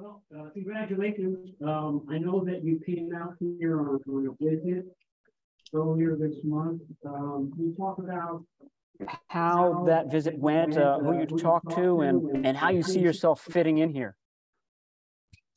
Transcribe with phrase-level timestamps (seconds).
[0.00, 1.50] Well, uh, congratulations.
[1.64, 4.84] Um, I know that you came out here on, on a visit
[5.74, 6.82] earlier this month.
[7.04, 8.44] Um, can you talk about
[9.26, 13.40] how that visit went, uh, who you talked to, and, and how you see yourself
[13.40, 14.14] fitting in here.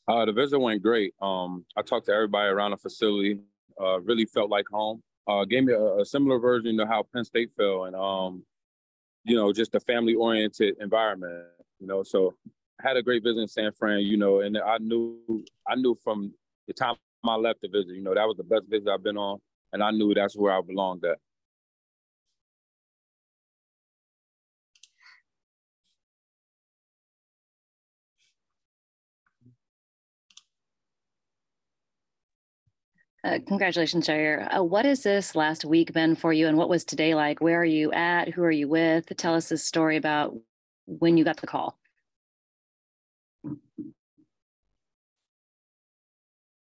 [0.07, 1.13] Uh, the visit went great.
[1.21, 3.39] Um, I talked to everybody around the facility.
[3.79, 5.03] Uh, really felt like home.
[5.27, 8.43] Uh, gave me a, a, similar version of how Penn State felt, and um,
[9.23, 11.45] you know, just a family-oriented environment.
[11.79, 12.49] You know, so I
[12.83, 13.99] had a great visit in San Fran.
[14.01, 16.33] You know, and I knew I knew from
[16.67, 19.17] the time I left the visit, you know, that was the best visit I've been
[19.17, 19.39] on,
[19.73, 21.17] and I knew that's where I belonged at.
[33.23, 34.57] Uh, congratulations, Ji'Ayir.
[34.57, 37.39] Uh, what has this last week been for you, and what was today like?
[37.39, 38.29] Where are you at?
[38.29, 39.05] Who are you with?
[39.15, 40.35] Tell us this story about
[40.87, 41.77] when you got the call.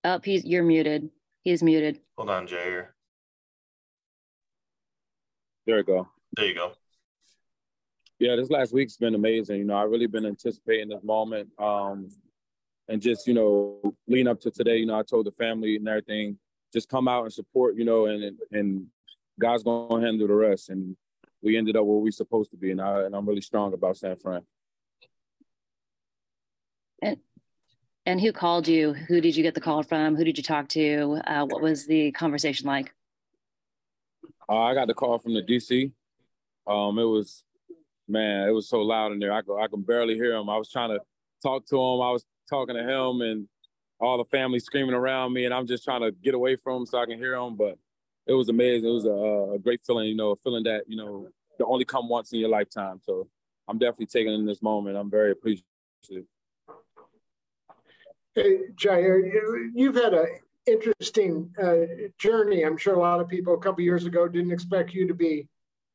[0.04, 1.10] Oh, he's you're muted.
[1.42, 2.00] He's muted.
[2.16, 2.88] Hold on, Ji'Ayir.
[5.66, 6.08] There you go.
[6.36, 6.72] There you go.
[8.18, 9.58] Yeah, this last week's been amazing.
[9.58, 11.48] You know, I've really been anticipating this moment.
[11.58, 12.08] Um,
[12.88, 15.88] and just you know leading up to today you know i told the family and
[15.88, 16.38] everything
[16.72, 18.86] just come out and support you know and and
[19.40, 20.96] god's gonna handle the rest and
[21.42, 23.96] we ended up where we supposed to be and i and i'm really strong about
[23.96, 24.42] san fran
[27.04, 27.16] and
[28.06, 30.68] and who called you who did you get the call from who did you talk
[30.68, 32.92] to uh, what was the conversation like
[34.48, 35.92] uh, i got the call from the dc
[36.66, 37.44] um it was
[38.08, 40.70] man it was so loud in there i, I can barely hear him i was
[40.70, 41.00] trying to
[41.42, 43.48] talk to him i was talking to him and
[44.00, 46.86] all the family screaming around me, and I'm just trying to get away from him
[46.86, 47.56] so I can hear him.
[47.56, 47.78] But
[48.26, 48.88] it was amazing.
[48.88, 51.84] It was a, a great feeling, you know, a feeling that you know you only
[51.84, 53.00] come once in your lifetime.
[53.02, 53.28] So
[53.68, 54.96] I'm definitely taking in this moment.
[54.96, 55.64] I'm very appreciative.
[58.34, 60.26] Hey, Ji'Ayir, you've had an
[60.66, 62.62] interesting uh, journey.
[62.62, 65.46] I'm sure a lot of people a couple years ago didn't expect you to be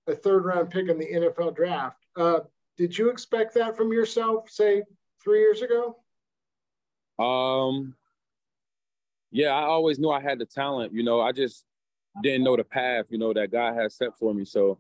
[0.08, 1.98] a third round pick in the NFL draft.
[2.16, 2.40] Uh,
[2.78, 4.84] did you expect that from yourself, say,
[5.22, 5.98] three years ago?
[7.22, 7.94] Um,
[9.32, 10.94] yeah, I always knew I had the talent.
[10.94, 11.66] You know, I just
[12.24, 13.08] didn't know the path.
[13.10, 14.46] You know that God had set for me.
[14.46, 14.80] So,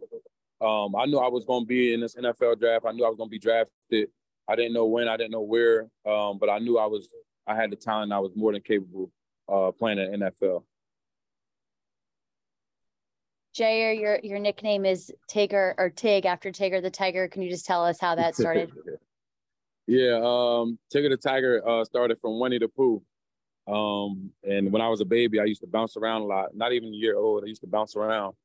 [0.61, 2.85] um, I knew I was going to be in this NFL draft.
[2.87, 4.09] I knew I was going to be drafted.
[4.47, 5.09] I didn't know when.
[5.09, 5.89] I didn't know where.
[6.05, 7.09] Um, but I knew I was.
[7.49, 8.13] I had the talent.
[8.13, 9.11] I was more than capable
[9.51, 10.63] uh, playing in NFL.
[13.57, 17.27] Ji'Ayir, your your nickname is Tigger or Tig after Tigger the Tiger.
[17.27, 18.71] Can you just tell us how that started?
[19.91, 23.01] Yeah, um, Tigger the Tiger uh, started from Winnie the Pooh.
[23.67, 26.55] Um, and when I was a baby, I used to bounce around a lot.
[26.55, 28.35] Not even a year old, I used to bounce around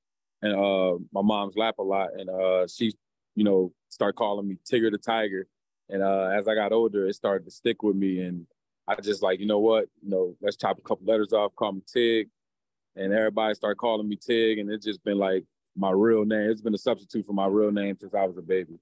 [0.45, 2.11] and uh, my mom's lap a lot.
[2.19, 2.93] And uh, she,
[3.35, 5.47] you know, started calling me Tigger the Tiger.
[5.89, 8.21] And uh, as I got older, it started to stick with me.
[8.21, 8.47] And
[8.87, 11.73] I just like, you know what, you know, let's chop a couple letters off, call
[11.73, 12.29] me Tig.
[12.97, 14.59] And everybody started calling me Tig.
[14.59, 15.45] And it's just been like
[15.77, 16.51] my real name.
[16.51, 18.79] It's been a substitute for my real name since I was a baby.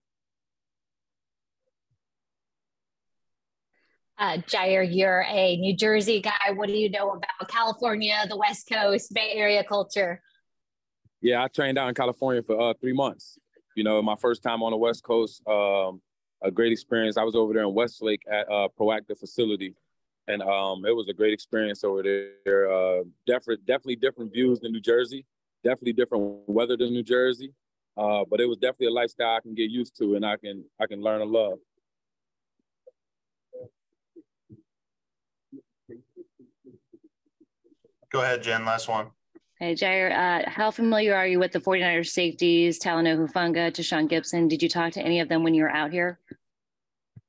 [4.19, 6.53] Uh, Ji'Ayir, you're a New Jersey guy.
[6.55, 10.21] What do you know about California, the West Coast, Bay Area culture?
[11.21, 13.39] Yeah, I trained out in California for uh, three months.
[13.75, 16.01] You know, my first time on the West Coast, um,
[16.43, 17.17] a great experience.
[17.17, 19.75] I was over there in Westlake at a Proactive facility,
[20.29, 22.73] and um, it was a great experience over there.
[22.73, 25.27] Uh, definitely, definitely different views than New Jersey.
[25.65, 27.53] Definitely different weather than New Jersey,
[27.97, 30.65] uh, but it was definitely a lifestyle I can get used to, and I can
[30.81, 31.59] I can learn to love.
[38.11, 38.65] Go ahead, Jen.
[38.65, 39.11] Last one.
[39.59, 40.11] Hey, Ji'Ayir,
[40.47, 44.49] uh, how familiar are you with the 49ers safeties, Talanoa Hufanga, Tashaun Gipson?
[44.49, 46.19] Did you talk to any of them when you were out here?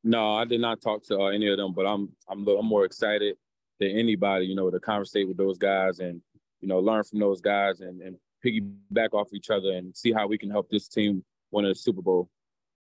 [0.04, 2.86] No, I did not talk to uh, any of them, but I'm I'm I'm more
[2.86, 3.38] excited
[3.80, 6.22] than anybody, you know, to conversate with those guys and
[6.60, 10.28] you know learn from those guys and, and piggyback off each other and see how
[10.28, 12.30] we can help this team win a Super Bowl.